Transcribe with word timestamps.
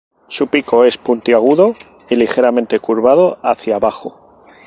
Su 0.29 0.47
pico 0.47 0.83
es 0.83 0.97
puntiagudo 0.97 1.75
y 2.09 2.15
ligeramente 2.15 2.79
curvado 2.79 3.37
hacia 3.43 3.75
abajo. 3.75 4.43